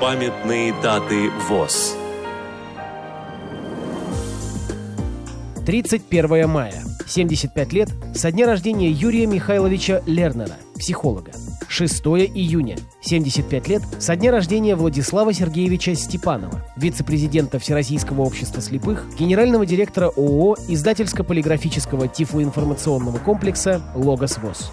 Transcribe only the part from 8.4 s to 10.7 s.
рождения Юрия Михайловича Лернера,